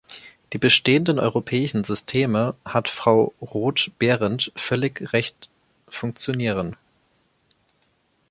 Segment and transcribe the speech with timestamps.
[0.53, 5.47] Die bestehenden europäischen Systeme hat Frau Roth-Behrendt völlig Recht
[5.89, 6.75] funktionieren.